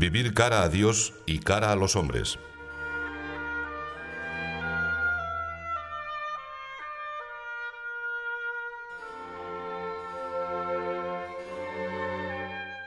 [0.00, 2.38] Vivir cara a Dios y cara a los hombres.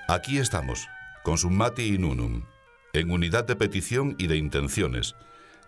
[0.08, 0.88] Aquí estamos,
[1.24, 2.44] con Summati in Unum,
[2.94, 5.18] en unidad de petición y de intenciones,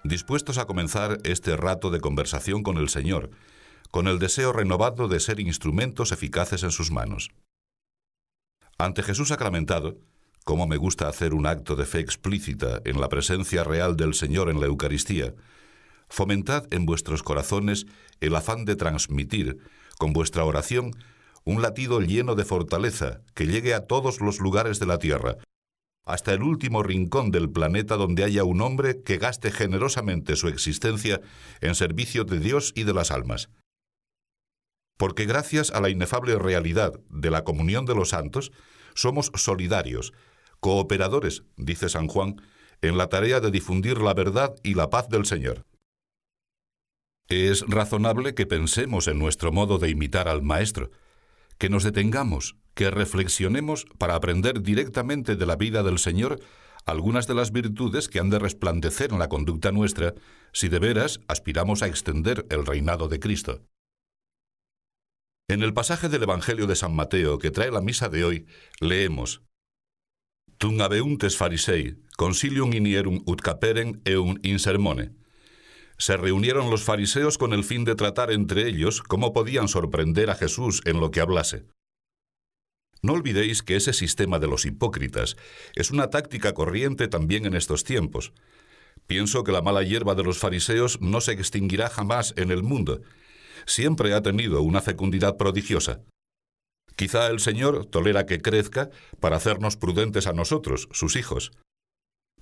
[0.06, 3.32] dispuestos a comenzar este rato de conversación con el Señor,
[3.92, 7.32] con el deseo renovado de ser instrumentos eficaces en sus manos.
[8.78, 9.98] Ante Jesús sacramentado,
[10.44, 14.50] como me gusta hacer un acto de fe explícita en la presencia real del Señor
[14.50, 15.34] en la Eucaristía,
[16.10, 17.86] fomentad en vuestros corazones
[18.20, 19.60] el afán de transmitir,
[19.98, 20.92] con vuestra oración,
[21.46, 25.38] un latido lleno de fortaleza que llegue a todos los lugares de la tierra,
[26.06, 31.22] hasta el último rincón del planeta donde haya un hombre que gaste generosamente su existencia
[31.62, 33.50] en servicio de Dios y de las almas.
[34.98, 38.52] Porque gracias a la inefable realidad de la comunión de los santos,
[38.94, 40.14] somos solidarios,
[40.64, 42.42] cooperadores, dice San Juan,
[42.82, 45.66] en la tarea de difundir la verdad y la paz del Señor.
[47.28, 50.90] Es razonable que pensemos en nuestro modo de imitar al Maestro,
[51.58, 56.40] que nos detengamos, que reflexionemos para aprender directamente de la vida del Señor
[56.86, 60.16] algunas de las virtudes que han de resplandecer en la conducta nuestra
[60.54, 63.62] si de veras aspiramos a extender el reinado de Cristo.
[65.50, 68.48] En el pasaje del Evangelio de San Mateo que trae la misa de hoy,
[68.80, 69.42] leemos
[70.64, 75.10] Tum abeuntes farisei, consilium inierum ut caperen eum insermone
[75.98, 80.36] se reunieron los fariseos con el fin de tratar entre ellos cómo podían sorprender a
[80.36, 81.66] Jesús en lo que hablase.
[83.02, 85.38] No olvidéis que ese sistema de los hipócritas
[85.76, 88.34] es una táctica corriente también en estos tiempos.
[89.08, 93.02] Pienso que la mala hierba de los fariseos no se extinguirá jamás en el mundo.
[93.66, 96.02] Siempre ha tenido una fecundidad prodigiosa.
[96.96, 101.52] Quizá el Señor tolera que crezca para hacernos prudentes a nosotros, sus hijos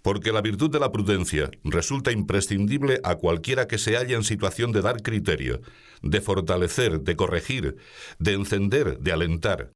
[0.02, 4.72] porque la virtud de la prudencia resulta imprescindible a cualquiera que se haya en situación
[4.72, 5.62] de dar criterio,
[6.02, 7.78] de fortalecer, de corregir,
[8.20, 9.72] de encender, de alentar.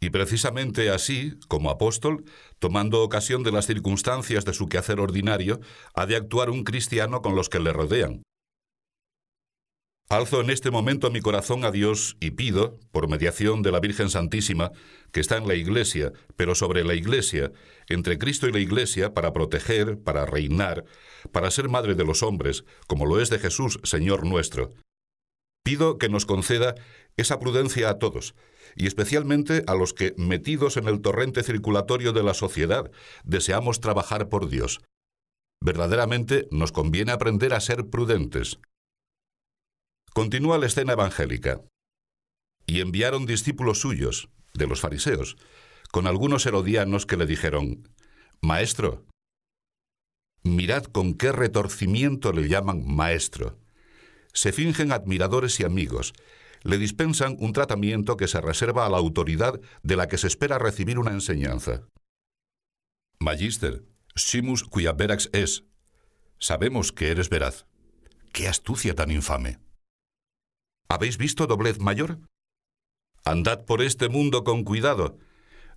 [0.00, 2.24] Y precisamente así, como apóstol,
[2.60, 5.58] tomando ocasión de las circunstancias de su quehacer ordinario,
[5.92, 8.22] ha de actuar un cristiano con los que le rodean,
[10.10, 14.08] Alzo en este momento mi corazón a Dios y pido, por mediación de la Virgen
[14.08, 14.72] Santísima,
[15.12, 17.52] que está en la Iglesia, pero sobre la Iglesia,
[17.90, 20.86] entre Cristo y la Iglesia, para proteger, para reinar,
[21.30, 24.70] para ser madre de los hombres, como lo es de Jesús, Señor nuestro.
[25.62, 26.74] Pido que nos conceda
[27.18, 28.34] esa prudencia a todos,
[28.76, 32.90] y especialmente a los que, metidos en el torrente circulatorio de la sociedad,
[33.24, 34.80] deseamos trabajar por Dios.
[35.60, 38.58] Verdaderamente nos conviene aprender a ser prudentes.
[40.18, 41.60] Continúa la escena evangélica.
[42.66, 45.36] Y enviaron discípulos suyos, de los fariseos,
[45.92, 47.88] con algunos herodianos que le dijeron,
[48.40, 49.06] Maestro,
[50.42, 53.60] mirad con qué retorcimiento le llaman maestro.
[54.32, 56.14] Se fingen admiradores y amigos,
[56.64, 60.58] le dispensan un tratamiento que se reserva a la autoridad de la que se espera
[60.58, 61.86] recibir una enseñanza.
[63.20, 63.84] Magister,
[64.16, 65.62] simus cuya verax es.
[66.40, 67.66] Sabemos que eres veraz.
[68.32, 69.67] ¡Qué astucia tan infame!
[70.90, 72.18] ¿Habéis visto doblez mayor?
[73.22, 75.18] Andad por este mundo con cuidado.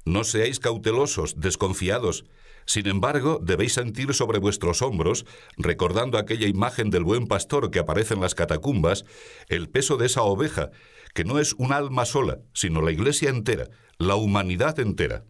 [0.06, 2.24] No seáis cautelosos, desconfiados.
[2.66, 5.26] Sin embargo, debéis sentir sobre vuestros hombros,
[5.58, 9.04] recordando aquella imagen del buen pastor que aparece en las catacumbas,
[9.50, 10.72] el peso de esa oveja,
[11.14, 13.68] que no es un alma sola, sino la iglesia entera,
[13.98, 15.26] la humanidad entera.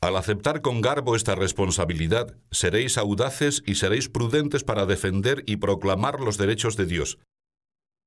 [0.00, 6.20] Al aceptar con garbo esta responsabilidad, seréis audaces y seréis prudentes para defender y proclamar
[6.20, 7.18] los derechos de Dios,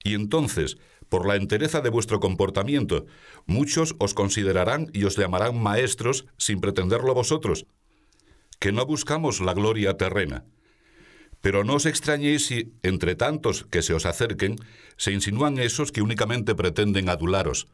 [0.03, 0.77] y entonces,
[1.09, 3.05] por la entereza de vuestro comportamiento,
[3.45, 7.65] muchos os considerarán y os llamarán maestros sin pretenderlo vosotros,
[8.59, 10.45] que no buscamos la gloria terrena.
[11.41, 14.57] Pero no os extrañéis si, entre tantos que se os acerquen,
[14.97, 17.67] se insinúan esos que únicamente pretenden adularos.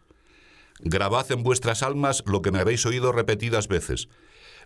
[0.80, 4.08] Grabad en vuestras almas lo que me habéis oído repetidas veces,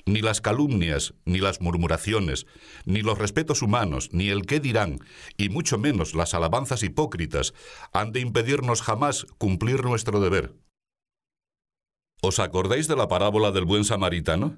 [0.06, 2.46] ni las calumnias, ni las murmuraciones,
[2.86, 5.00] ni los respetos humanos, ni el qué dirán,
[5.38, 7.54] y mucho menos las alabanzas hipócritas,
[7.94, 10.56] han de impedirnos jamás cumplir nuestro deber.
[12.22, 14.58] ¿Os acordáis de la parábola del buen samaritano?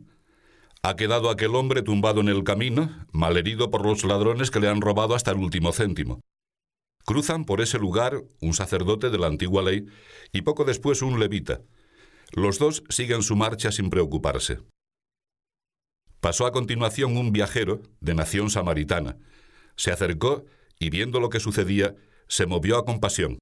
[0.81, 4.81] Ha quedado aquel hombre tumbado en el camino, malherido por los ladrones que le han
[4.81, 6.19] robado hasta el último céntimo.
[7.05, 9.85] Cruzan por ese lugar un sacerdote de la antigua ley
[10.33, 11.61] y poco después un levita.
[12.31, 14.59] Los dos siguen su marcha sin preocuparse.
[16.23, 19.17] Pasó a continuación un viajero de nación samaritana.
[19.75, 20.45] Se acercó
[20.79, 21.97] y viendo lo que sucedía,
[22.29, 23.39] se movió a compasión.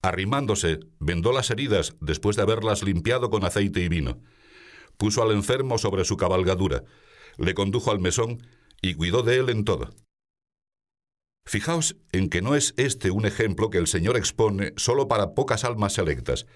[0.00, 4.22] Arrimándose, vendó las heridas después de haberlas limpiado con aceite y vino.
[4.96, 6.84] puso al enfermo sobre su cabalgadura,
[7.36, 8.46] le condujo al mesón
[8.80, 9.90] y cuidó de él en todo.
[11.46, 15.64] Fijaos en que no es este un ejemplo que el Señor expone solo para pocas
[15.64, 16.46] almas selectas,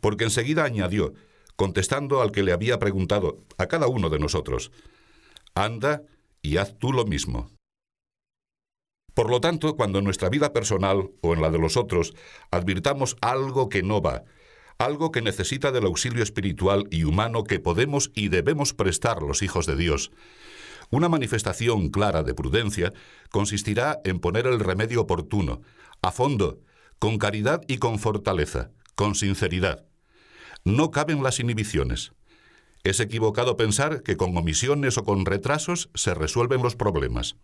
[0.00, 1.14] porque enseguida añadió,
[1.60, 4.72] contestando al que le había preguntado, a cada uno de nosotros,
[5.54, 6.00] anda
[6.40, 7.50] y haz tú lo mismo.
[9.12, 12.14] Por lo tanto, cuando en nuestra vida personal o en la de los otros
[12.50, 14.24] advirtamos algo que no va,
[14.78, 19.66] algo que necesita del auxilio espiritual y humano que podemos y debemos prestar los hijos
[19.66, 20.12] de Dios,
[20.88, 22.94] una manifestación clara de prudencia
[23.28, 25.60] consistirá en poner el remedio oportuno,
[26.00, 26.60] a fondo,
[26.98, 29.89] con caridad y con fortaleza, con sinceridad.
[30.64, 32.12] No caben las inhibiciones.
[32.82, 37.36] Es equivocado pensar que con omisiones o con retrasos se resuelven los problemas.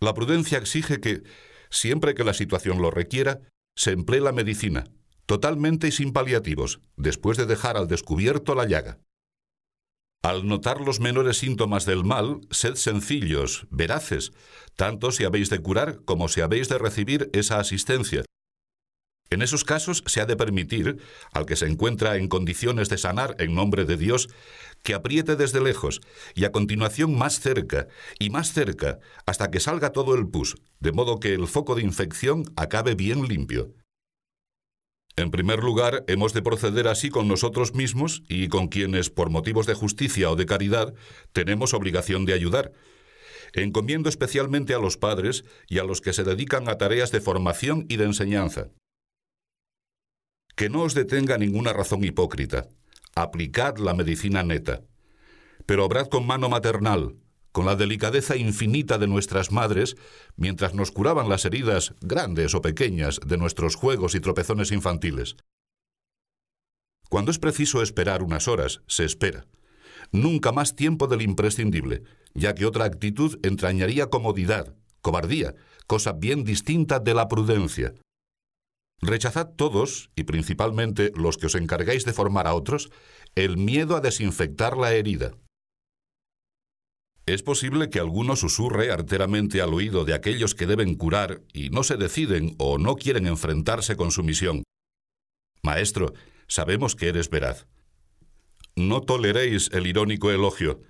[0.00, 1.22] La prudencia exige que,
[1.70, 3.40] siempre que la situación lo requiera,
[3.76, 4.84] se emplee la medicina,
[5.26, 8.98] totalmente y sin paliativos, después de dejar al descubierto la llaga.
[10.22, 14.32] Al notar los menores síntomas del mal, sed sencillos, veraces,
[14.76, 18.24] tanto si habéis de curar como si habéis de recibir esa asistencia,
[19.32, 20.98] en esos casos se ha de permitir,
[21.32, 24.28] al que se encuentra en condiciones de sanar en nombre de Dios,
[24.82, 26.00] que apriete desde lejos
[26.34, 27.86] y a continuación más cerca
[28.18, 31.82] y más cerca hasta que salga todo el pus, de modo que el foco de
[31.82, 33.74] infección acabe bien limpio.
[35.14, 39.66] En primer lugar, hemos de proceder así con nosotros mismos y con quienes, por motivos
[39.66, 40.94] de justicia o de caridad,
[41.32, 42.72] tenemos obligación de ayudar.
[43.52, 47.84] Encomiendo especialmente a los padres y a los que se dedican a tareas de formación
[47.90, 48.70] y de enseñanza.
[50.54, 52.68] Que no os detenga ninguna razón hipócrita.
[53.14, 54.82] Aplicad la medicina neta.
[55.66, 57.16] Pero obrad con mano maternal,
[57.52, 59.96] con la delicadeza infinita de nuestras madres,
[60.36, 65.36] mientras nos curaban las heridas, grandes o pequeñas, de nuestros juegos y tropezones infantiles.
[67.08, 69.44] Cuando es preciso esperar unas horas, se espera.
[70.12, 72.02] Nunca más tiempo del imprescindible,
[72.34, 75.54] ya que otra actitud entrañaría comodidad, cobardía,
[75.86, 77.94] cosa bien distinta de la prudencia.
[79.02, 82.90] Rechazad todos, y principalmente los que os encargáis de formar a otros,
[83.34, 85.32] el miedo a desinfectar la herida.
[87.26, 91.82] Es posible que alguno susurre arteramente al oído de aquellos que deben curar y no
[91.82, 94.62] se deciden o no quieren enfrentarse con su misión.
[95.62, 96.14] Maestro,
[96.48, 97.66] sabemos que eres veraz.
[98.76, 100.80] No toleréis el irónico elogio.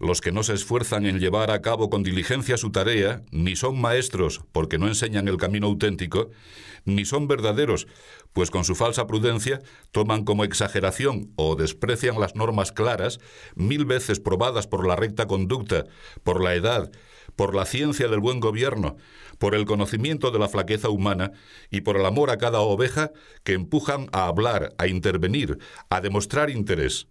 [0.00, 3.78] Los que no se esfuerzan en llevar a cabo con diligencia su tarea, ni son
[3.78, 6.30] maestros porque no enseñan el camino auténtico,
[6.86, 7.86] ni son verdaderos,
[8.32, 9.60] pues con su falsa prudencia
[9.92, 13.20] toman como exageración o desprecian las normas claras,
[13.54, 15.84] mil veces probadas por la recta conducta,
[16.22, 16.90] por la edad,
[17.36, 18.96] por la ciencia del buen gobierno,
[19.38, 21.32] por el conocimiento de la flaqueza humana
[21.70, 23.12] y por el amor a cada oveja
[23.44, 25.58] que empujan a hablar, a intervenir,
[25.90, 27.06] a demostrar interés.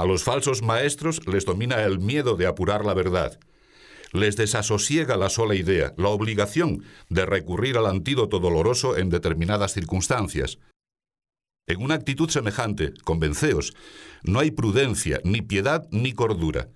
[0.00, 3.38] A los falsos maestros les domina el miedo de apurar la verdad.
[4.14, 10.58] Les desasosiega la sola idea, la obligación de recurrir al antídoto doloroso en determinadas circunstancias.
[11.66, 13.74] En una actitud semejante, convenceos,
[14.22, 16.70] no hay prudencia, ni piedad, ni cordura.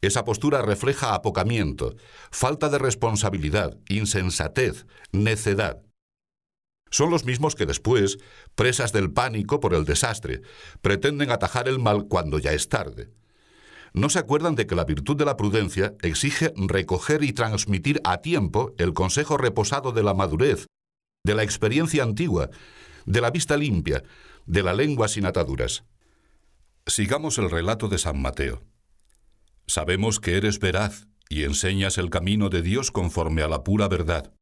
[0.00, 1.96] Esa postura refleja apocamiento,
[2.30, 5.82] falta de responsabilidad, insensatez, necedad.
[6.92, 8.18] Son los mismos que después,
[8.54, 10.42] presas del pánico por el desastre,
[10.82, 13.10] pretenden atajar el mal cuando ya es tarde.
[13.94, 18.18] No se acuerdan de que la virtud de la prudencia exige recoger y transmitir a
[18.18, 20.66] tiempo el consejo reposado de la madurez,
[21.24, 22.50] de la experiencia antigua,
[23.06, 24.02] de la vista limpia,
[24.44, 25.84] de la lengua sin ataduras.
[26.86, 28.62] Sigamos el relato de San Mateo.
[29.66, 34.34] Sabemos que eres veraz y enseñas el camino de Dios conforme a la pura verdad.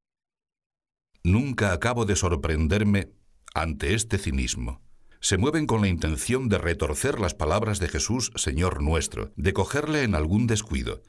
[1.22, 3.12] Nunca acabo de sorprenderme
[3.52, 4.80] ante este cinismo.
[5.20, 10.02] Se mueven con la intención de retorcer las palabras de Jesús, Señor nuestro, de cogerle
[10.02, 11.02] en algún descuido.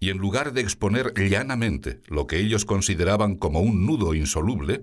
[0.00, 4.82] Y en lugar de exponer llanamente lo que ellos consideraban como un nudo insoluble,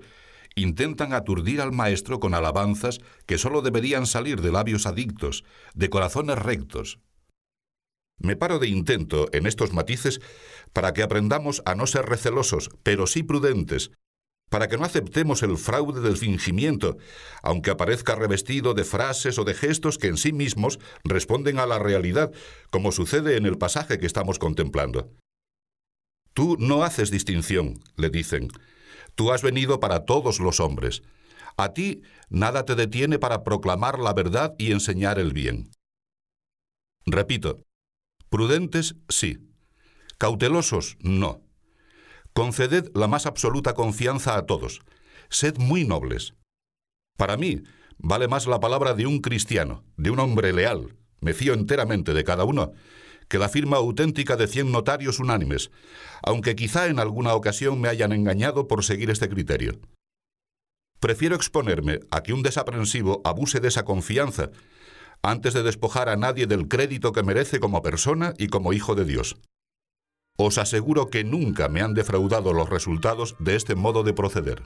[0.56, 5.44] intentan aturdir al Maestro con alabanzas que sólo deberían salir de labios adictos,
[5.76, 7.00] de corazones rectos.
[8.18, 10.22] Me paro de intento en estos matices
[10.74, 13.92] para que aprendamos a no ser recelosos, pero sí prudentes,
[14.50, 16.98] para que no aceptemos el fraude del fingimiento,
[17.42, 21.80] aunque aparezca revestido de frases o de gestos que en sí mismos responden a la
[21.80, 22.32] realidad,
[22.70, 25.12] como sucede en el pasaje que estamos contemplando.
[26.34, 28.50] Tú no haces distinción, le dicen.
[29.16, 31.02] Tú has venido para todos los hombres.
[31.58, 35.72] A ti nada te detiene para proclamar la verdad y enseñar el bien.
[37.06, 37.64] Repito,
[38.30, 39.38] prudentes sí,
[40.18, 41.45] cautelosos no.
[42.36, 44.82] Conceded la más absoluta confianza a todos.
[45.30, 46.34] Sed muy nobles.
[47.18, 47.64] Para mí,
[47.98, 52.26] vale más la palabra de un cristiano, de un hombre leal, me fío enteramente de
[52.26, 52.74] cada uno,
[53.30, 55.72] que la firma auténtica de cien notarios unánimes,
[56.24, 59.80] aunque quizá en alguna ocasión me hayan engañado por seguir este criterio.
[61.00, 64.50] Prefiero exponerme a que un desaprensivo abuse de esa confianza
[65.22, 69.06] antes de despojar a nadie del crédito que merece como persona y como hijo de
[69.06, 69.38] Dios.
[70.38, 74.64] Os aseguro que nunca me han defraudado los resultados de este modo de proceder.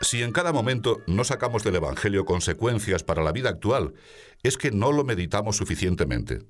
[0.00, 3.94] Si en cada momento no sacamos del Evangelio consecuencias para la vida actual,
[4.42, 6.40] es que no lo meditamos suficientemente.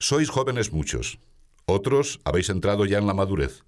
[0.00, 1.18] Sois jóvenes muchos,
[1.66, 3.64] otros habéis entrado ya en la madurez.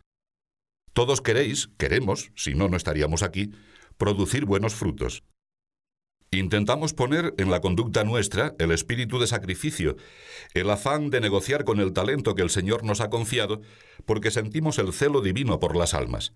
[0.92, 3.52] Todos queréis, queremos, si no, no estaríamos aquí,
[3.96, 5.24] producir buenos frutos.
[6.30, 9.96] Intentamos poner en la conducta nuestra el espíritu de sacrificio,
[10.54, 13.60] el afán de negociar con el talento que el Señor nos ha confiado,
[14.06, 16.32] porque sentimos el celo divino por las almas.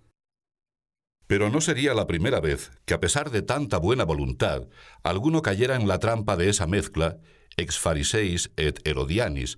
[1.27, 4.69] Pero no sería la primera vez que, a pesar de tanta buena voluntad,
[5.03, 7.19] alguno cayera en la trampa de esa mezcla,
[7.57, 9.57] ex fariseis et herodianis,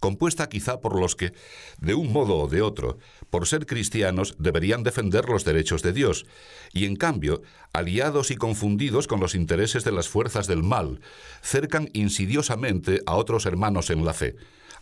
[0.00, 1.32] compuesta quizá por los que,
[1.78, 2.98] de un modo o de otro,
[3.30, 6.26] por ser cristianos, deberían defender los derechos de Dios,
[6.72, 11.00] y en cambio, aliados y confundidos con los intereses de las fuerzas del mal,
[11.42, 14.36] cercan insidiosamente a otros hermanos en la fe,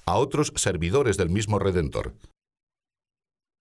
[0.06, 2.14] a otros servidores del mismo Redentor.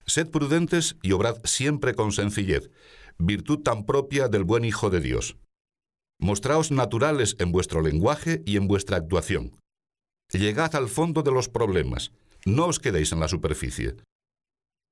[0.05, 2.69] Sed prudentes y obrad siempre con sencillez,
[3.17, 5.38] virtud tan propia del buen Hijo de Dios.
[6.19, 9.62] Mostraos naturales en vuestro lenguaje y en vuestra actuación.
[10.33, 12.11] Llegad al fondo de los problemas,
[12.43, 13.95] no os quedéis en la superficie.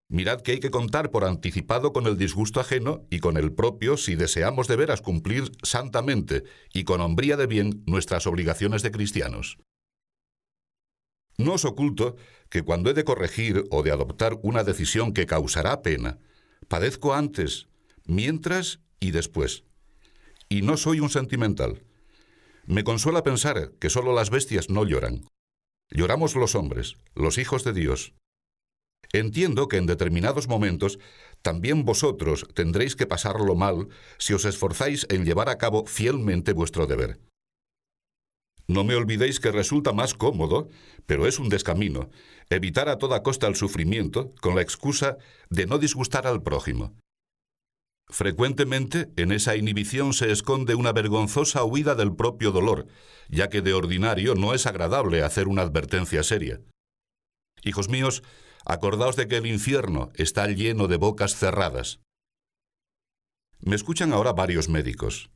[0.07, 3.97] Mirad que hay que contar por anticipado con el disgusto ajeno y con el propio
[3.97, 6.43] si deseamos de veras cumplir santamente
[6.73, 9.57] y con hombría de bien nuestras obligaciones de cristianos.
[11.37, 12.17] No os oculto
[12.49, 16.19] que cuando he de corregir o de adoptar una decisión que causará pena,
[16.67, 17.67] padezco antes,
[18.05, 19.63] mientras y después.
[20.49, 21.83] Y no soy un sentimental.
[22.65, 25.27] Me consuela pensar que solo las bestias no lloran.
[25.89, 28.13] Lloramos los hombres, los hijos de Dios.
[29.13, 30.99] Entiendo que en determinados momentos
[31.41, 36.87] también vosotros tendréis que pasarlo mal si os esforzáis en llevar a cabo fielmente vuestro
[36.87, 37.19] deber.
[38.67, 40.69] No me olvidéis que resulta más cómodo,
[41.05, 42.09] pero es un descamino,
[42.49, 45.17] evitar a toda costa el sufrimiento con la excusa
[45.49, 46.95] de no disgustar al prójimo.
[48.11, 52.87] Frecuentemente en esa inhibición se esconde una vergonzosa huida del propio dolor,
[53.29, 56.59] ya que de ordinario no es agradable hacer una advertencia seria.
[57.63, 58.21] Hijos míos,
[58.65, 62.01] acordaos de que el infierno está lleno de bocas cerradas.
[63.61, 65.29] Me escuchan ahora varios médicos.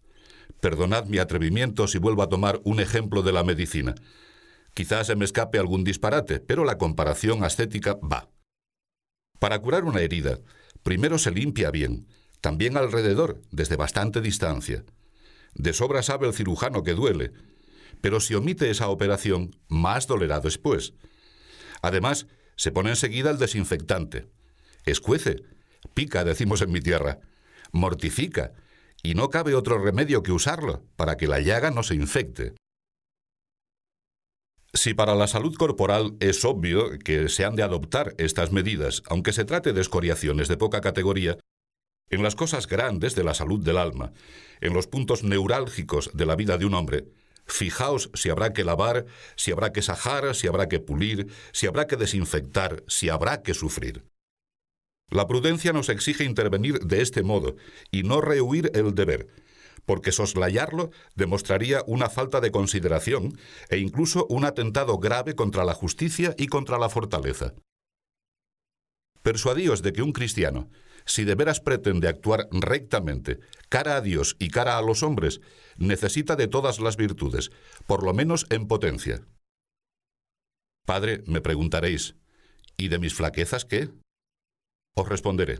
[0.59, 3.95] Perdonad mi atrevimiento si vuelvo a tomar un ejemplo de la medicina.
[4.73, 8.27] Quizás se me escape algún disparate, pero la comparación ascética va.
[9.39, 10.39] Para curar una herida,
[10.83, 12.05] primero se limpia bien,
[12.45, 14.85] también alrededor, desde bastante distancia.
[15.55, 17.31] De sobra sabe el cirujano que duele,
[18.01, 20.93] pero si omite esa operación, más dolerá después.
[21.81, 24.27] Además, se pone enseguida el desinfectante.
[24.85, 25.37] Escuece,
[25.95, 27.19] pica, decimos en mi tierra,
[27.71, 28.53] mortifica,
[29.01, 32.53] y no cabe otro remedio que usarlo para que la llaga no se infecte.
[34.71, 39.33] Si para la salud corporal es obvio que se han de adoptar estas medidas, aunque
[39.33, 41.39] se trate de escoriaciones de poca categoría,
[42.09, 44.13] en las cosas grandes de la salud del alma,
[44.61, 47.05] en los puntos neurálgicos de la vida de un hombre,
[47.45, 51.87] fijaos si habrá que lavar, si habrá que sajar, si habrá que pulir, si habrá
[51.87, 54.05] que desinfectar, si habrá que sufrir.
[55.09, 57.55] La prudencia nos exige intervenir de este modo
[57.91, 59.27] y no rehuir el deber,
[59.85, 63.37] porque soslayarlo demostraría una falta de consideración
[63.69, 67.53] e incluso un atentado grave contra la justicia y contra la fortaleza.
[69.21, 70.69] Persuadíos de que un cristiano,
[71.05, 75.41] si de veras pretende actuar rectamente, cara a Dios y cara a los hombres,
[75.77, 77.51] necesita de todas las virtudes,
[77.85, 79.21] por lo menos en potencia.
[80.85, 82.15] Padre, me preguntaréis,
[82.77, 83.89] ¿y de mis flaquezas qué?
[84.95, 85.59] Os responderé.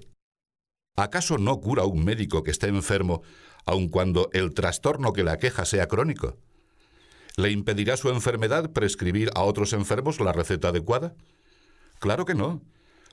[0.95, 3.21] ¿Acaso no cura un médico que esté enfermo,
[3.65, 6.37] aun cuando el trastorno que le aqueja sea crónico?
[7.37, 11.15] ¿Le impedirá su enfermedad prescribir a otros enfermos la receta adecuada?
[11.99, 12.61] Claro que no.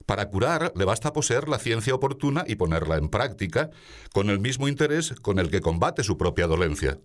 [0.06, 3.70] Para curar le basta poseer la ciencia oportuna y ponerla en práctica,
[4.12, 6.98] con el mismo interés con el que combate su propia dolencia.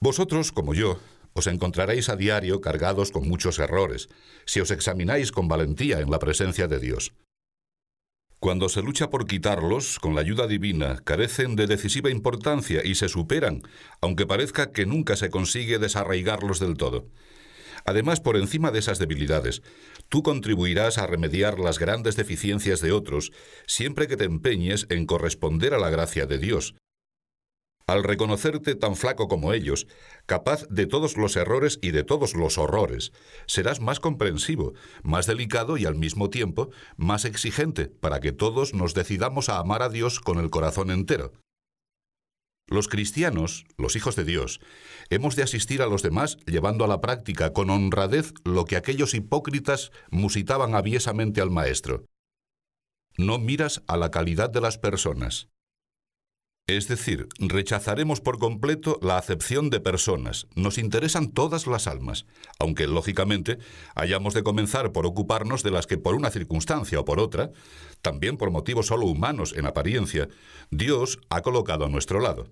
[0.00, 0.98] Vosotros, como yo,
[1.32, 4.08] os encontraréis a diario cargados con muchos errores,
[4.46, 7.12] si os examináis con valentía en la presencia de Dios.
[8.38, 13.08] Cuando se lucha por quitarlos, con la ayuda divina, carecen de decisiva importancia y se
[13.08, 13.62] superan,
[14.02, 17.08] aunque parezca que nunca se consigue desarraigarlos del todo.
[17.84, 19.62] Además, por encima de esas debilidades,
[20.08, 23.32] tú contribuirás a remediar las grandes deficiencias de otros
[23.66, 26.74] siempre que te empeñes en corresponder a la gracia de Dios.
[27.86, 29.86] Al reconocerte tan flaco como ellos,
[30.24, 33.12] capaz de todos los errores y de todos los horrores,
[33.46, 34.72] serás más comprensivo,
[35.02, 39.82] más delicado y al mismo tiempo más exigente para que todos nos decidamos a amar
[39.82, 41.34] a Dios con el corazón entero.
[42.74, 44.58] Los cristianos, los hijos de Dios,
[45.08, 49.14] hemos de asistir a los demás llevando a la práctica con honradez lo que aquellos
[49.14, 52.04] hipócritas musitaban aviesamente al Maestro.
[53.16, 55.46] No miras a la calidad de las personas.
[56.66, 60.48] Es decir, rechazaremos por completo la acepción de personas.
[60.56, 62.26] Nos interesan todas las almas,
[62.58, 63.58] aunque lógicamente
[63.94, 67.52] hayamos de comenzar por ocuparnos de las que por una circunstancia o por otra,
[68.02, 70.26] también por motivos solo humanos en apariencia,
[70.72, 72.48] Dios ha colocado a nuestro lado.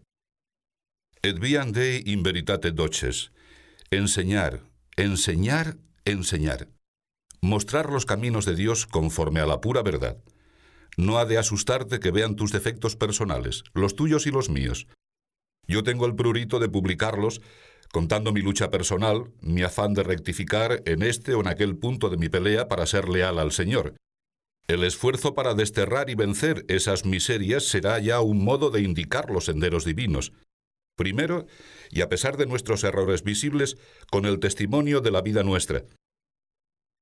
[1.25, 3.31] Et de in veritate doces.
[3.93, 4.65] Enseñar,
[4.97, 6.67] enseñar, enseñar.
[7.41, 10.17] Mostrar los caminos de Dios conforme a la pura verdad.
[10.97, 14.89] No ha de asustarte que vean tus defectos personales, los tuyos y los míos.
[15.69, 17.41] Yo tengo el prurito de publicarlos,
[17.93, 22.17] contando mi lucha personal, mi afán de rectificar en este o en aquel punto de
[22.17, 23.95] mi pelea para ser leal al Señor.
[24.67, 29.45] El esfuerzo para desterrar y vencer esas miserias será ya un modo de indicar los
[29.45, 30.33] senderos divinos.
[30.97, 31.47] Primero,
[31.91, 33.77] y a pesar de nuestros errores visibles,
[34.11, 35.85] con el testimonio de la vida nuestra.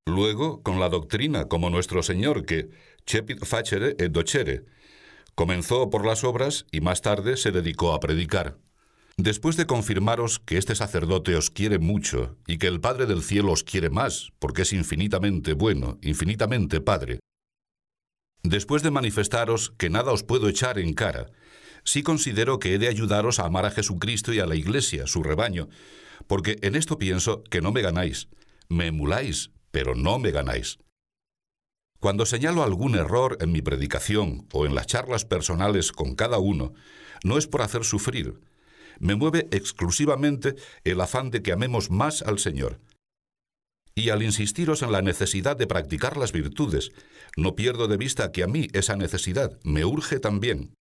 [0.06, 2.70] Luego, con la doctrina como nuestro Señor, que,
[3.06, 4.64] cepit facere et docere,
[5.35, 8.59] comenzó por las obras y más tarde se dedicó a predicar.
[9.16, 13.52] Después de confirmaros que este sacerdote os quiere mucho y que el Padre del cielo
[13.52, 17.20] os quiere más, porque es infinitamente bueno, infinitamente Padre,
[18.42, 21.30] después de manifestaros que nada os puedo echar en cara,
[21.84, 25.23] sí considero que he de ayudaros a amar a Jesucristo y a la Iglesia, su
[25.23, 25.69] rebaño,
[26.26, 28.28] porque en esto pienso que no me ganáis,
[28.69, 30.78] me emuláis, pero no me ganáis.
[32.00, 36.73] Cuando señalo algún error en mi predicación o en las charlas personales con cada uno,
[37.25, 38.40] no es por hacer sufrir.
[38.99, 42.80] Me mueve exclusivamente el afán de que amemos más al Señor.
[43.95, 46.90] Y al insistiros en la necesidad de practicar las virtudes,
[47.36, 50.73] no pierdo de vista que a mí esa necesidad me urge también.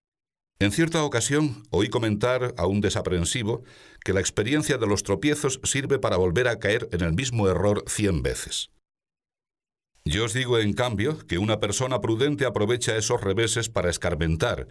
[0.62, 3.64] En cierta ocasión oí comentar a un desaprensivo
[4.04, 7.86] que la experiencia de los tropiezos sirve para volver a caer en el mismo error
[7.88, 8.70] cien veces.
[10.04, 14.68] Yo os digo, en cambio, que una persona prudente aprovecha esos reveses para escarmentar,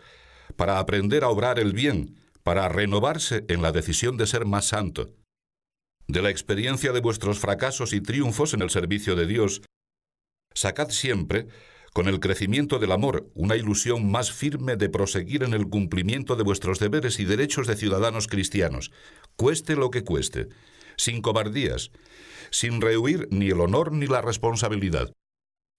[0.56, 5.14] para aprender a obrar el bien, para renovarse en la decisión de ser más santo.
[6.06, 9.62] De la experiencia de vuestros fracasos y triunfos en el servicio de Dios,
[10.54, 11.48] sacad siempre,
[11.92, 16.44] con el crecimiento del amor, una ilusión más firme de proseguir en el cumplimiento de
[16.44, 18.90] vuestros deberes y derechos de ciudadanos cristianos,
[19.36, 20.48] cueste lo que cueste,
[20.96, 21.90] sin cobardías,
[22.50, 25.12] sin rehuir ni el honor ni la responsabilidad,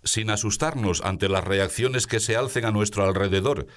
[0.04, 3.68] sin asustarnos ante las reacciones que se alcen a nuestro alrededor,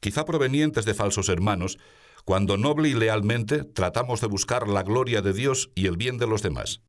[0.00, 1.78] quizá provenientes de falsos hermanos,
[2.24, 6.26] cuando noble y lealmente tratamos de buscar la gloria de Dios y el bien de
[6.26, 6.82] los demás.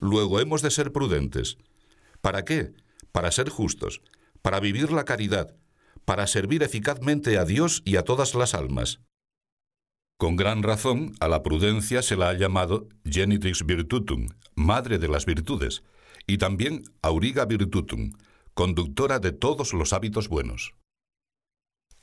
[0.00, 1.56] Luego hemos de ser prudentes.
[2.20, 2.72] ¿Para qué?
[3.12, 4.02] Para ser justos,
[4.42, 5.54] para vivir la caridad,
[6.04, 9.00] para servir eficazmente a Dios y a todas las almas.
[10.18, 15.26] Con gran razón, a la prudencia se la ha llamado genitrix virtutum, madre de las
[15.26, 15.82] virtudes,
[16.26, 18.12] y también auriga virtutum,
[18.54, 20.74] conductora de todos los hábitos buenos.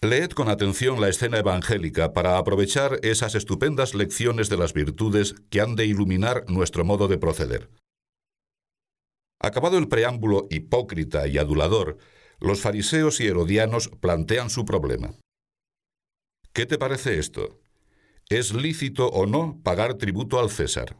[0.01, 5.59] Leed con atención la escena evangélica para aprovechar esas estupendas lecciones de las virtudes que
[5.59, 7.69] han de iluminar nuestro modo de proceder.
[9.41, 11.97] Acabado el preámbulo hipócrita y adulador,
[12.41, 15.15] los fariseos y herodianos plantean su problema.
[16.53, 17.61] ¿Qué te parece esto?
[18.29, 20.97] ¿Es lícito o no pagar tributo al César?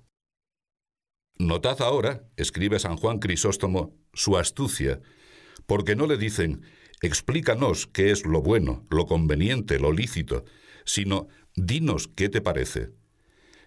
[1.38, 5.02] Notad ahora, escribe San Juan Crisóstomo, su astucia,
[5.66, 6.64] porque no le dicen,
[7.02, 10.46] explícanos qué es lo bueno, lo conveniente, lo lícito,
[10.86, 12.92] sino, dinos qué te parece.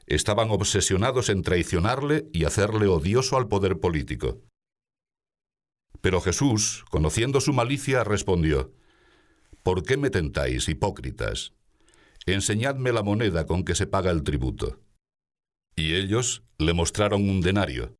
[0.06, 4.40] Estaban obsesionados en traicionarle y hacerle odioso al poder político.
[6.00, 8.72] Pero Jesús, conociendo su malicia, respondió,
[9.62, 11.52] ¿Por qué me tentáis, hipócritas?
[12.26, 14.80] Enseñadme la moneda con que se paga el tributo.
[15.76, 17.96] Y ellos le mostraron un denario.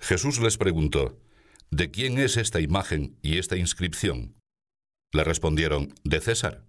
[0.00, 1.20] Jesús les preguntó,
[1.70, 4.34] ¿De quién es esta imagen y esta inscripción?
[5.12, 6.64] Le respondieron, de César.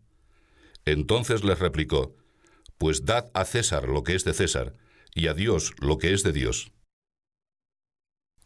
[0.85, 2.15] Entonces les replicó,
[2.77, 4.75] Pues dad a César lo que es de César,
[5.15, 6.71] y a Dios lo que es de Dios.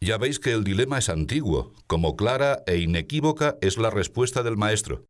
[0.04, 4.58] Ya veis que el dilema es antiguo, como clara e inequívoca es la respuesta del
[4.58, 5.06] Maestro.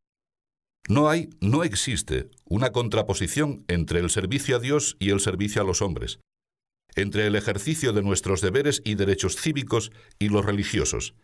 [0.89, 5.65] No hay, no existe, una contraposición entre el servicio a Dios y el servicio a
[5.65, 6.21] los hombres.
[6.97, 11.17] entre el ejercicio de nuestros deberes y derechos cívicos y los religiosos,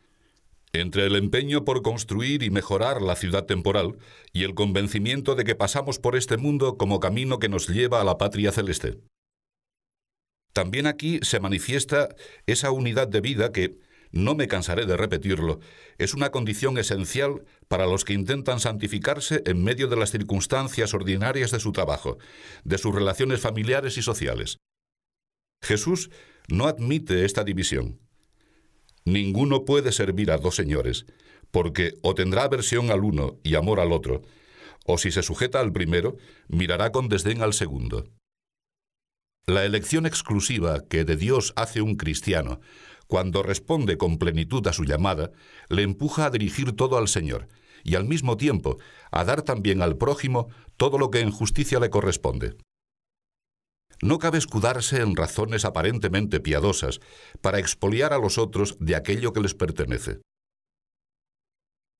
[0.72, 3.96] entre el empeño por construir y mejorar la ciudad temporal
[4.32, 8.04] y el convencimiento de que pasamos por este mundo como camino que nos lleva a
[8.04, 8.98] la patria celeste.
[10.52, 12.08] También aquí se manifiesta
[12.46, 13.78] esa unidad de vida que,
[14.12, 15.60] no me cansaré de repetirlo,
[15.98, 21.52] es una condición esencial para los que intentan santificarse en medio de las circunstancias ordinarias
[21.52, 22.18] de su trabajo,
[22.64, 24.58] de sus relaciones familiares y sociales.
[25.62, 26.10] Jesús
[26.48, 28.00] no admite esta división.
[29.04, 31.06] Ninguno puede servir a dos señores,
[31.50, 34.22] porque o tendrá aversión al uno y amor al otro,
[34.86, 36.16] o si se sujeta al primero,
[36.48, 38.08] mirará con desdén al segundo.
[39.46, 42.60] La elección exclusiva que de Dios hace un cristiano,
[43.06, 45.32] cuando responde con plenitud a su llamada,
[45.68, 47.48] le empuja a dirigir todo al Señor,
[47.82, 48.78] y al mismo tiempo
[49.10, 52.56] a dar también al prójimo todo lo que en justicia le corresponde.
[54.02, 57.00] No cabe escudarse en razones aparentemente piadosas
[57.40, 60.20] para expoliar a los otros de aquello que les pertenece.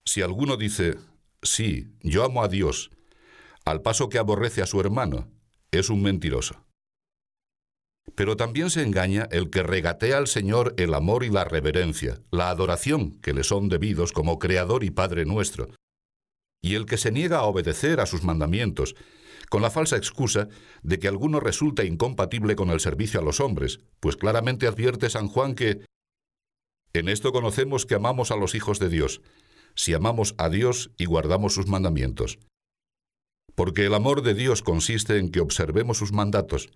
[0.07, 0.97] Si alguno dice,
[1.43, 2.91] sí, yo amo a Dios,
[3.65, 5.29] al paso que aborrece a su hermano,
[5.71, 6.65] es un mentiroso.
[8.15, 12.51] Pero también se engaña el que regatea al Señor el amor y la reverencia, la
[12.51, 15.71] adoración que le son debidos como Creador y Padre nuestro,
[16.63, 18.95] y el que se niega a obedecer a sus mandamientos
[19.49, 20.49] con la falsa excusa
[20.83, 25.29] de que alguno resulta incompatible con el servicio a los hombres, pues claramente advierte San
[25.29, 25.85] Juan que
[26.93, 29.23] en esto conocemos que amamos a los hijos de Dios,
[29.75, 32.39] si amamos a Dios y guardamos sus mandamientos.
[33.55, 36.71] Porque el amor de Dios consiste en que observemos sus mandatos,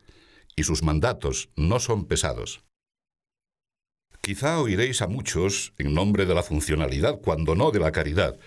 [0.56, 2.64] y sus mandatos no son pesados.
[4.20, 8.38] Quizá oiréis a muchos, en nombre de la funcionalidad, cuando no de la caridad,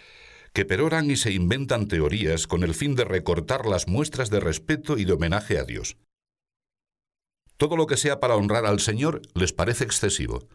[0.53, 4.97] que peroran y se inventan teorías con el fin de recortar las muestras de respeto
[4.97, 5.97] y de homenaje a Dios.
[7.57, 10.47] Todo lo que sea para honrar al Señor les parece excesivo.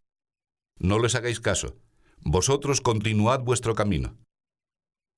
[0.78, 1.76] No les hagáis caso.
[2.20, 4.16] Vosotros continuad vuestro camino.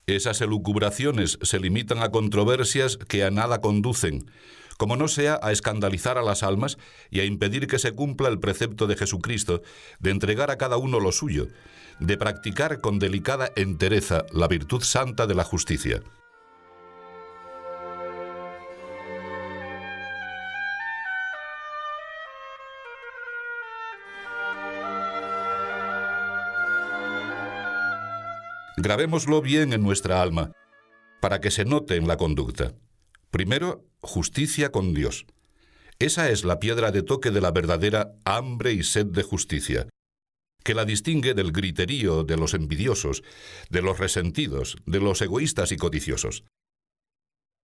[0.07, 4.31] Esas elucubraciones se limitan a controversias que a nada conducen,
[4.77, 6.79] como no sea a escandalizar a las almas
[7.11, 9.63] y a impedir que se cumpla el precepto de Jesucristo
[9.99, 11.49] de entregar a cada uno lo suyo,
[12.01, 16.03] de practicar con delicada entereza la virtud santa de la justicia.
[28.77, 30.53] Grabémoslo bien en nuestra alma,
[31.21, 32.75] para que se note en la conducta.
[33.35, 35.27] Primero, justicia con Dios.
[35.99, 39.89] Esa es la piedra de toque de la verdadera hambre y sed de justicia,
[40.63, 43.25] que la distingue del griterío de los envidiosos,
[43.71, 46.45] de los resentidos, de los egoístas y codiciosos.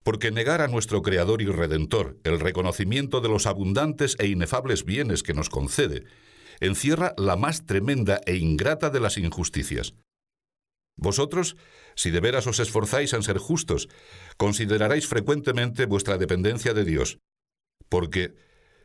[0.03, 5.23] Porque negar a nuestro Creador y Redentor el reconocimiento de los abundantes e inefables bienes
[5.23, 6.03] que nos concede,
[6.59, 9.95] encierra la más tremenda e ingrata de las injusticias.
[10.97, 11.57] Vosotros,
[11.95, 13.89] si de veras os esforzáis en ser justos,
[14.37, 17.19] consideraréis frecuentemente vuestra dependencia de Dios,
[17.89, 18.35] porque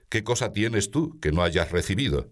[0.10, 2.30] ¿qué cosa tienes tú que no hayas recibido?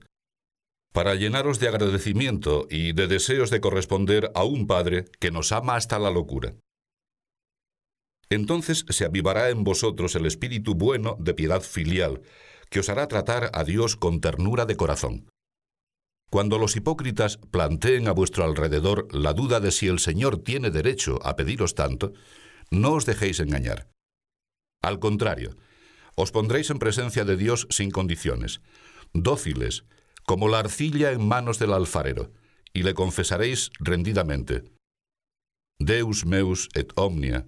[0.93, 5.75] para llenaros de agradecimiento y de deseos de corresponder a un Padre que nos ama
[5.75, 6.55] hasta la locura.
[8.29, 12.21] Entonces se avivará en vosotros el espíritu bueno de piedad filial,
[12.69, 15.27] que os hará tratar a Dios con ternura de corazón.
[16.33, 21.19] Cuando los hipócritas planteen a vuestro alrededor la duda de si el Señor tiene derecho
[21.21, 22.13] a pediros tanto,
[22.71, 23.91] no os dejéis engañar.
[24.81, 25.55] Al contrario,
[26.15, 28.61] os pondréis en presencia de Dios sin condiciones,
[29.13, 29.85] dóciles,
[30.25, 32.31] como la arcilla en manos del alfarero,
[32.73, 34.63] y le confesaréis rendidamente,
[35.77, 37.45] Deus meus et omnia,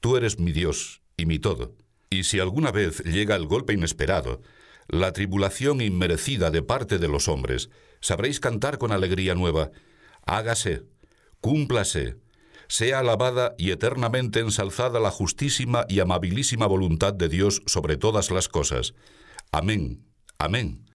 [0.00, 1.76] tú eres mi Dios y mi todo.
[2.08, 4.40] Y si alguna vez llega el golpe inesperado,
[4.88, 7.68] la tribulación inmerecida de parte de los hombres,
[8.00, 9.70] sabréis cantar con alegría nueva,
[10.26, 10.84] hágase,
[11.40, 12.16] cúmplase,
[12.68, 18.48] sea alabada y eternamente ensalzada la justísima y amabilísima voluntad de Dios sobre todas las
[18.48, 18.94] cosas.
[19.50, 20.04] Amén,
[20.38, 20.86] amén.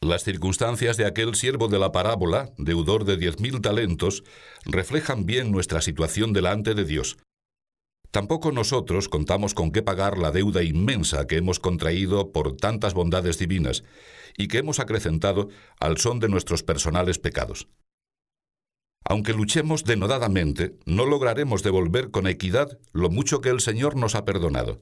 [0.00, 4.22] Las circunstancias de aquel siervo de la parábola, deudor de diez mil talentos,
[4.66, 7.16] reflejan bien nuestra situación delante de Dios.
[8.14, 13.40] Tampoco nosotros contamos con qué pagar la deuda inmensa que hemos contraído por tantas bondades
[13.40, 13.82] divinas
[14.38, 15.48] y que hemos acrecentado
[15.80, 17.66] al son de nuestros personales pecados.
[19.04, 24.24] Aunque luchemos denodadamente, no lograremos devolver con equidad lo mucho que el Señor nos ha
[24.24, 24.80] perdonado.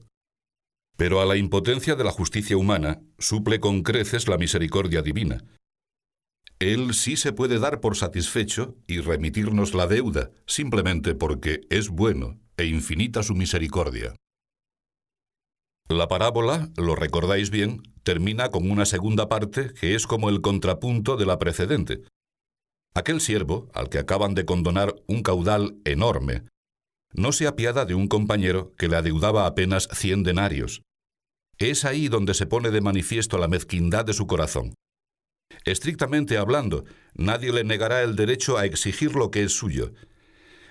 [0.95, 5.43] Pero a la impotencia de la justicia humana suple con creces la misericordia divina.
[6.59, 12.42] Él sí se puede dar por satisfecho y remitirnos la deuda, simplemente porque es bueno
[12.57, 14.15] e infinita su misericordia.
[15.89, 21.17] La parábola, lo recordáis bien, termina con una segunda parte que es como el contrapunto
[21.17, 22.03] de la precedente.
[22.93, 26.43] Aquel siervo, al que acaban de condonar un caudal enorme,
[27.13, 30.81] no se apiada de un compañero que le adeudaba apenas cien denarios.
[31.57, 34.73] Es ahí donde se pone de manifiesto la mezquindad de su corazón.
[35.65, 39.93] Estrictamente hablando, nadie le negará el derecho a exigir lo que es suyo.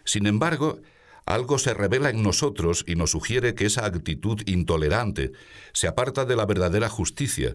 [0.04, 0.80] Sin embargo,
[1.26, 5.32] algo se revela en nosotros y nos sugiere que esa actitud intolerante
[5.72, 7.54] se aparta de la verdadera justicia.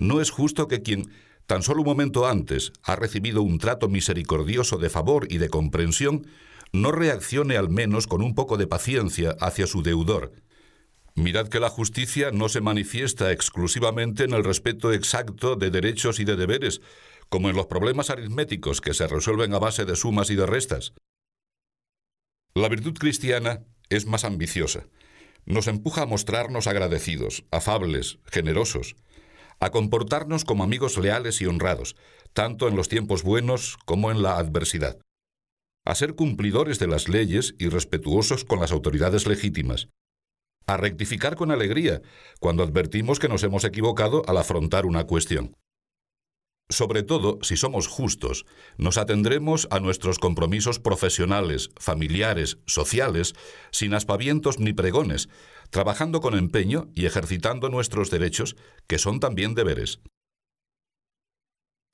[0.00, 1.10] No es justo que quien
[1.46, 6.26] tan solo un momento antes ha recibido un trato misericordioso de favor y de comprensión,
[6.72, 10.32] no reaccione al menos con un poco de paciencia hacia su deudor.
[11.14, 16.24] Mirad que la justicia no se manifiesta exclusivamente en el respeto exacto de derechos y
[16.24, 16.82] de deberes,
[17.28, 20.92] como en los problemas aritméticos que se resuelven a base de sumas y de restas.
[22.56, 24.86] La virtud cristiana es más ambiciosa.
[25.44, 28.96] Nos empuja a mostrarnos agradecidos, afables, generosos,
[29.60, 31.96] a comportarnos como amigos leales y honrados,
[32.32, 34.96] tanto en los tiempos buenos como en la adversidad
[35.84, 39.88] a ser cumplidores de las leyes y respetuosos con las autoridades legítimas,
[40.66, 42.02] a rectificar con alegría
[42.40, 45.54] cuando advertimos que nos hemos equivocado al afrontar una cuestión.
[46.68, 48.44] Sobre todo, si somos justos,
[48.76, 53.34] nos atendremos a nuestros compromisos profesionales, familiares, sociales,
[53.70, 55.28] sin aspavientos ni pregones,
[55.70, 58.56] trabajando con empeño y ejercitando nuestros derechos,
[58.88, 60.00] que son también deberes.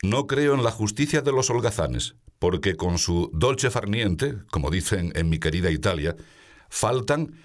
[0.02, 5.12] No creo en la justicia de los holgazanes, porque con su dolce farniente, como dicen
[5.14, 6.16] en mi querida Italia,
[6.70, 7.38] faltan,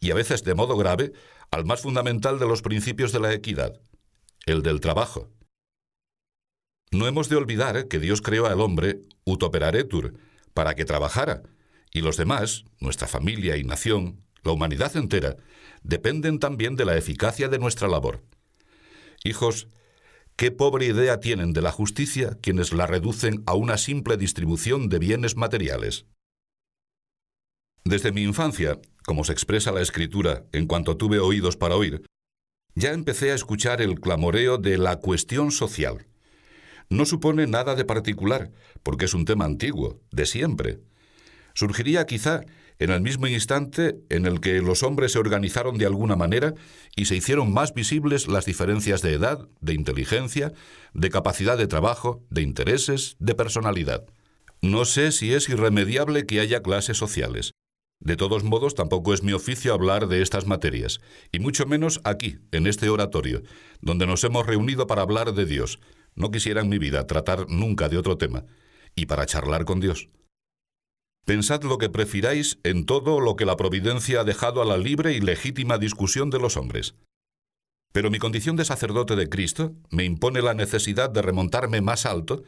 [0.00, 1.12] y a veces de modo grave,
[1.50, 3.80] al más fundamental de los principios de la equidad,
[4.44, 5.33] el del trabajo.
[6.94, 10.14] No hemos de olvidar que Dios creó al hombre utoperaretur,
[10.52, 11.42] para que trabajara,
[11.92, 15.36] y los demás, nuestra familia y nación, la humanidad entera,
[15.82, 18.22] dependen también de la eficacia de nuestra labor.
[19.24, 19.66] Hijos,
[20.36, 24.98] Qué pobre idea tienen de la justicia quienes la reducen a una simple distribución de
[24.98, 26.06] bienes materiales.
[27.84, 32.04] Desde mi infancia, como se expresa la escritura en cuanto tuve oídos para oír,
[32.74, 36.04] ya empecé a escuchar el clamoreo de la cuestión social.
[36.90, 38.50] No supone nada de particular,
[38.82, 40.80] porque es un tema antiguo, de siempre.
[41.54, 42.42] Surgiría quizá
[42.78, 46.54] en el mismo instante en el que los hombres se organizaron de alguna manera
[46.96, 50.52] y se hicieron más visibles las diferencias de edad, de inteligencia,
[50.92, 54.04] de capacidad de trabajo, de intereses, de personalidad.
[54.60, 57.52] No sé si es irremediable que haya clases sociales.
[58.00, 61.00] De todos modos, tampoco es mi oficio hablar de estas materias,
[61.32, 63.42] y mucho menos aquí, en este oratorio,
[63.80, 65.78] donde nos hemos reunido para hablar de Dios.
[66.14, 68.44] No quisiera en mi vida tratar nunca de otro tema,
[68.94, 70.08] y para charlar con Dios.
[71.24, 75.14] Pensad lo que prefiráis en todo lo que la providencia ha dejado a la libre
[75.14, 76.94] y legítima discusión de los hombres.
[77.92, 82.42] Pero mi condición de sacerdote de Cristo me impone la necesidad de remontarme más alto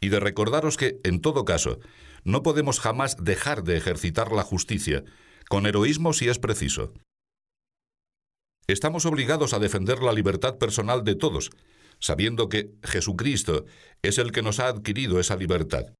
[0.00, 1.80] y de recordaros que, en todo caso,
[2.22, 5.04] no podemos jamás dejar de ejercitar la justicia,
[5.48, 6.92] con heroísmo si es preciso.
[8.66, 11.50] Estamos obligados a defender la libertad personal de todos,
[12.00, 13.66] sabiendo que Jesucristo
[14.02, 15.94] es el que nos ha adquirido esa libertad.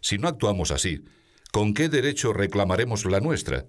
[0.00, 1.02] Si no actuamos así,
[1.52, 3.66] ¿con qué derecho reclamaremos la nuestra?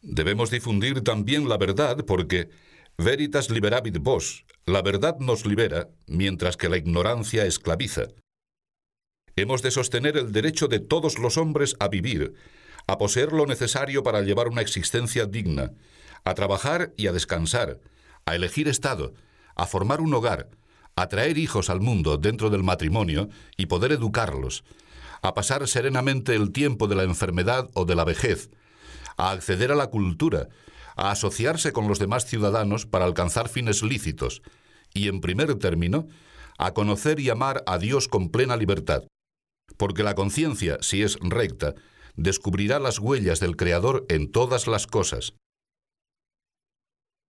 [0.00, 2.50] Debemos difundir también la verdad porque
[2.98, 8.08] veritas liberabit vos, la verdad nos libera, mientras que la ignorancia esclaviza.
[9.36, 12.34] Hemos de sostener el derecho de todos los hombres a vivir,
[12.86, 15.72] a poseer lo necesario para llevar una existencia digna,
[16.22, 17.80] a trabajar y a descansar,
[18.26, 19.14] a elegir estado,
[19.54, 20.50] a formar un hogar,
[20.96, 24.64] a traer hijos al mundo dentro del matrimonio y poder educarlos,
[25.22, 28.50] a pasar serenamente el tiempo de la enfermedad o de la vejez,
[29.16, 30.48] a acceder a la cultura,
[30.96, 34.42] a asociarse con los demás ciudadanos para alcanzar fines lícitos
[34.92, 36.06] y, en primer término,
[36.58, 39.04] a conocer y amar a Dios con plena libertad,
[39.76, 41.74] porque la conciencia, si es recta,
[42.16, 45.34] descubrirá las huellas del Creador en todas las cosas.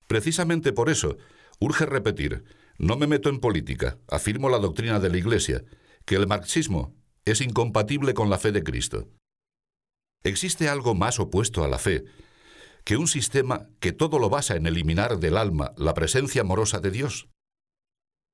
[0.08, 1.18] Precisamente por eso,
[1.60, 2.44] urge repetir,
[2.78, 5.64] no me meto en política, afirmo la doctrina de la Iglesia,
[6.06, 9.10] que el marxismo es incompatible con la fe de Cristo.
[10.24, 12.06] ¿Existe algo más opuesto a la fe
[12.84, 16.92] que un sistema que todo lo basa en eliminar del alma la presencia amorosa de
[16.92, 17.30] Dios?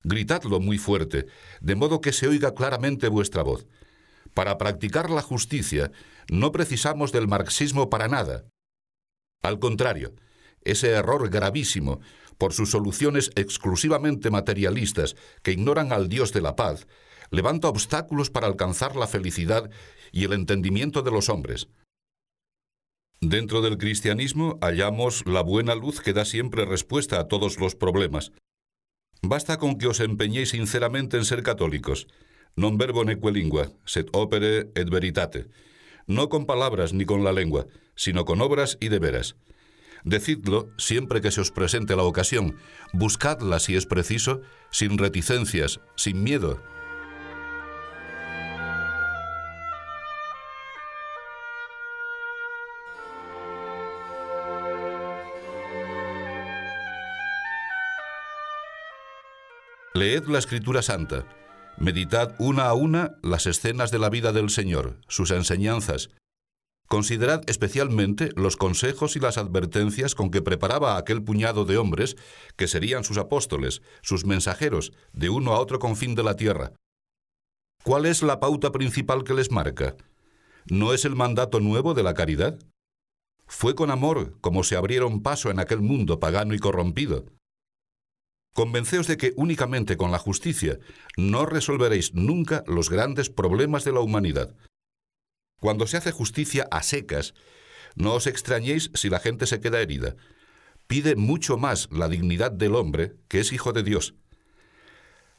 [0.03, 1.27] Gritadlo muy fuerte,
[1.61, 3.67] de modo que se oiga claramente vuestra voz.
[4.33, 5.91] Para practicar la justicia
[6.29, 8.45] no precisamos del marxismo para nada.
[9.43, 10.13] Al contrario,
[10.63, 11.99] ese error gravísimo,
[12.41, 16.87] por sus soluciones exclusivamente materialistas que ignoran al Dios de la paz,
[17.29, 19.69] levanta obstáculos para alcanzar la felicidad
[20.11, 21.67] y el entendimiento de los hombres.
[23.19, 28.31] Dentro del cristianismo hallamos la buena luz que da siempre respuesta a todos los problemas.
[29.21, 32.07] Basta con que os empeñéis sinceramente en ser católicos,
[32.57, 35.45] non verbo neque lingua, sed opere et veritate,
[36.09, 39.37] no con palabras ni con la lengua, sino con obras y de veras.
[40.03, 42.55] Decidlo siempre que se os presente la ocasión,
[42.93, 46.61] buscadla si es preciso, sin reticencias, sin miedo,
[60.01, 61.25] Leed la Escritura Santa.
[61.77, 66.09] Meditad una a una las escenas de la vida del Señor, sus enseñanzas.
[66.91, 72.17] Considerad especialmente los consejos y las advertencias con que preparaba a aquel puñado de hombres
[72.57, 76.73] que serían sus apóstoles, sus mensajeros, de uno a otro confín de la tierra.
[77.85, 79.95] ¿Cuál es la pauta principal que les marca?
[80.65, 82.59] ¿No es el mandato nuevo de la caridad?
[83.47, 87.23] Fue con amor como se abrieron paso en aquel mundo pagano y corrompido.
[88.53, 90.77] Convenceos de que únicamente con la justicia
[91.15, 94.57] no resolveréis nunca los grandes problemas de la humanidad.
[95.61, 97.35] Cuando se hace justicia a secas,
[97.95, 100.15] no os extrañéis si la gente se queda herida.
[100.87, 104.15] Pide mucho más la dignidad del hombre, que es hijo de Dios.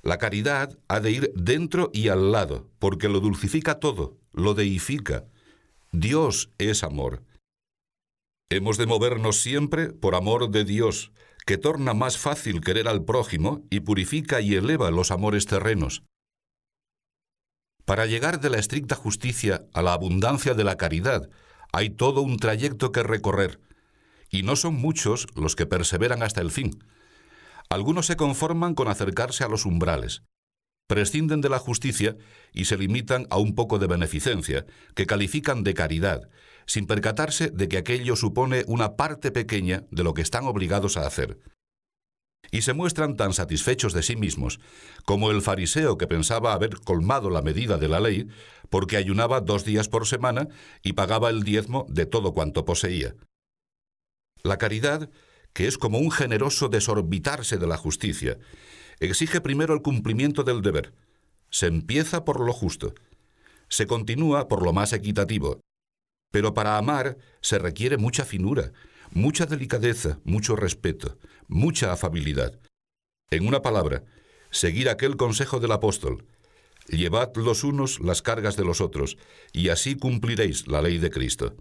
[0.00, 5.24] La caridad ha de ir dentro y al lado, porque lo dulcifica todo, lo deifica.
[5.90, 7.24] Dios es amor.
[8.48, 11.10] Hemos de movernos siempre por amor de Dios,
[11.46, 16.04] que torna más fácil querer al prójimo y purifica y eleva los amores terrenos.
[17.84, 21.28] Para llegar de la estricta justicia a la abundancia de la caridad,
[21.72, 23.60] hay todo un trayecto que recorrer,
[24.30, 26.78] y no son muchos los que perseveran hasta el fin.
[27.68, 30.22] Algunos se conforman con acercarse a los umbrales,
[30.86, 32.16] prescinden de la justicia
[32.52, 36.28] y se limitan a un poco de beneficencia, que califican de caridad,
[36.66, 41.06] sin percatarse de que aquello supone una parte pequeña de lo que están obligados a
[41.06, 41.38] hacer.
[42.50, 44.60] Y se muestran tan satisfechos de sí mismos
[45.04, 48.28] como el fariseo que pensaba haber colmado la medida de la ley
[48.68, 50.48] porque ayunaba dos días por semana
[50.82, 53.14] y pagaba el diezmo de todo cuanto poseía.
[54.42, 55.10] La caridad,
[55.52, 58.38] que es como un generoso desorbitarse de la justicia,
[58.98, 60.92] exige primero el cumplimiento del deber.
[61.50, 62.94] Se empieza por lo justo.
[63.68, 65.60] Se continúa por lo más equitativo
[66.32, 68.72] pero para amar se requiere mucha finura,
[69.14, 72.58] mucha delicadeza, mucho respeto, mucha afabilidad.
[73.30, 74.04] En una palabra,
[74.50, 76.26] seguir aquel consejo del apóstol.
[76.88, 79.16] Llevad los unos las cargas de los otros,
[79.52, 81.56] y así cumpliréis la ley de Cristo.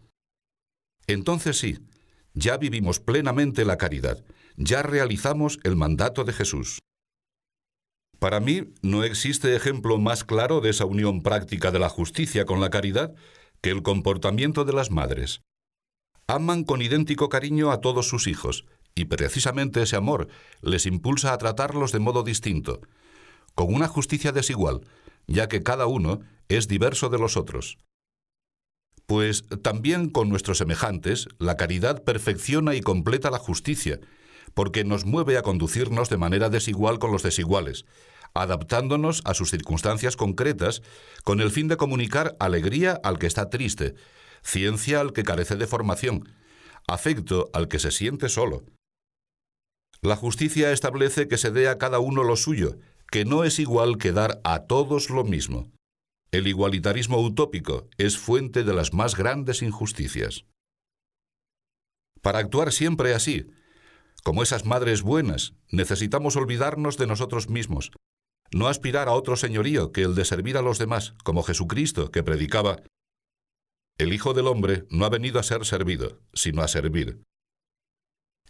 [1.08, 1.80] Entonces sí,
[2.34, 4.24] ya vivimos plenamente la caridad,
[4.56, 6.80] ya realizamos el mandato de Jesús.
[8.20, 12.62] Para mí no existe ejemplo más claro de esa unión práctica de la justicia con
[12.62, 13.16] la caridad
[13.62, 15.42] que el comportamiento de las madres.
[16.28, 20.28] Aman con idéntico cariño a todos sus hijos, y precisamente ese amor
[20.62, 22.82] les impulsa a tratarlos de modo distinto,
[23.56, 24.82] con una justicia desigual,
[25.28, 27.78] ya que cada uno es diverso de los otros.
[29.06, 34.00] Pues también con nuestros semejantes, la caridad perfecciona y completa la justicia,
[34.54, 37.86] porque nos mueve a conducirnos de manera desigual con los desiguales,
[38.34, 40.82] adaptándonos a sus circunstancias concretas
[41.24, 43.96] con el fin de comunicar alegría al que está triste,
[44.44, 46.34] ciencia al que carece de formación,
[46.88, 48.64] afecto al que se siente solo.
[50.02, 52.78] La justicia establece que se dé a cada uno lo suyo,
[53.12, 55.72] que no es igual que dar a todos lo mismo.
[56.32, 60.46] El igualitarismo utópico es fuente de las más grandes injusticias.
[62.22, 63.48] Para actuar siempre así,
[64.24, 67.92] como esas madres buenas, necesitamos olvidarnos de nosotros mismos,
[68.52, 72.24] no aspirar a otro señorío que el de servir a los demás, como Jesucristo, que
[72.24, 72.82] predicaba,
[73.98, 77.22] el Hijo del Hombre no ha venido a ser servido, sino a servir.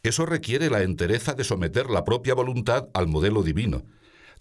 [0.03, 3.83] Eso requiere la entereza de someter la propia voluntad al modelo divino,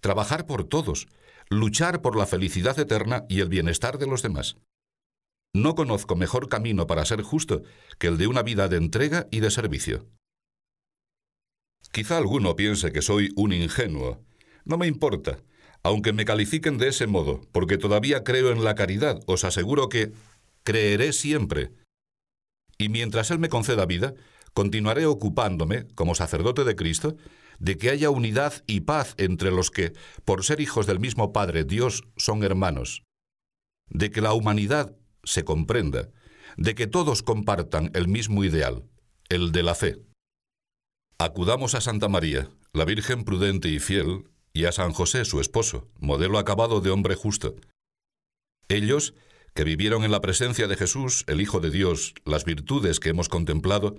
[0.01, 1.09] trabajar por todos,
[1.49, 4.57] luchar por la felicidad eterna y el bienestar de los demás.
[5.53, 7.63] No conozco mejor camino para ser justo
[7.99, 10.07] que el de una vida de entrega y de servicio.
[11.93, 14.25] Quizá alguno piense que soy un ingenuo.
[14.65, 15.43] No me importa.
[15.83, 20.13] Aunque me califiquen de ese modo, porque todavía creo en la caridad, os aseguro que
[20.63, 21.73] creeré siempre.
[22.79, 24.15] Y mientras Él me conceda vida,
[24.53, 27.17] continuaré ocupándome, como sacerdote de Cristo,
[27.59, 29.93] de que haya unidad y paz entre los que,
[30.25, 33.03] por ser hijos del mismo Padre Dios, son hermanos.
[33.89, 36.09] De que la humanidad se comprenda,
[36.57, 38.85] de que todos compartan el mismo ideal,
[39.29, 39.97] el de la fe.
[41.19, 45.89] Acudamos a Santa María, la Virgen prudente y fiel, y a San José, su esposo,
[45.99, 47.57] modelo acabado de hombre justo.
[48.69, 49.15] Ellos,
[49.55, 53.29] que vivieron en la presencia de Jesús, el Hijo de Dios, las virtudes que hemos
[53.29, 53.97] contemplado,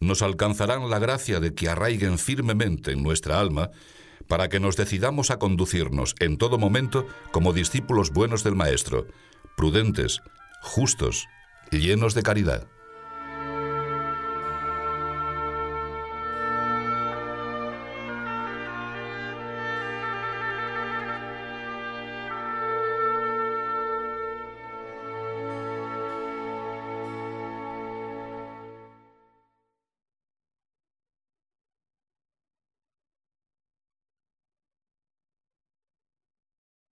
[0.00, 3.70] nos alcanzarán la gracia de que arraiguen firmemente en nuestra alma,
[4.26, 9.06] para que nos decidamos a conducirnos en todo momento como discípulos buenos del Maestro,
[9.56, 10.20] prudentes,
[10.60, 11.26] justos,
[11.70, 12.66] llenos de caridad.